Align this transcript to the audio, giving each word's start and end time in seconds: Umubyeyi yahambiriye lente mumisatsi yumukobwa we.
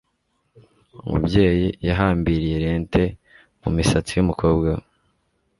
Umubyeyi 1.05 1.67
yahambiriye 1.87 2.55
lente 2.65 3.01
mumisatsi 3.61 4.11
yumukobwa 4.13 4.69
we. 4.75 4.83